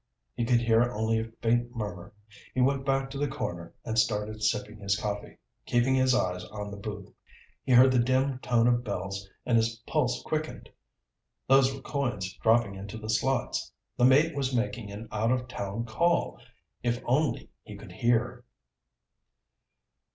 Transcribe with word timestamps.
He 0.33 0.45
could 0.45 0.61
hear 0.61 0.81
only 0.91 1.19
a 1.19 1.31
faint 1.43 1.75
murmur. 1.75 2.11
He 2.55 2.61
went 2.61 2.87
back 2.87 3.11
to 3.11 3.19
the 3.19 3.27
counter 3.27 3.75
and 3.85 3.99
started 3.99 4.41
sipping 4.41 4.79
his 4.79 4.97
coffee, 4.99 5.37
keeping 5.67 5.93
his 5.93 6.15
eyes 6.15 6.43
on 6.45 6.71
the 6.71 6.77
booth. 6.77 7.13
He 7.65 7.73
heard 7.73 7.91
the 7.91 7.99
dim 7.99 8.39
tone 8.39 8.65
of 8.67 8.83
bells 8.83 9.29
and 9.45 9.57
his 9.57 9.75
pulse 9.85 10.23
quickened. 10.25 10.71
Those 11.47 11.71
were 11.71 11.81
coins 11.81 12.33
dropping 12.41 12.73
into 12.73 12.97
the 12.97 13.11
slots. 13.11 13.71
The 13.95 14.05
mate 14.05 14.33
was 14.33 14.55
making 14.55 14.91
an 14.91 15.07
out 15.11 15.29
of 15.31 15.47
town 15.47 15.85
call! 15.85 16.39
If 16.81 17.03
only 17.05 17.51
he 17.61 17.77
could 17.77 17.91
hear! 17.91 18.43